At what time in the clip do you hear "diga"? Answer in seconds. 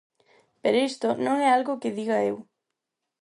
1.99-2.17